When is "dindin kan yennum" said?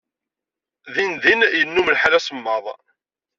0.93-1.87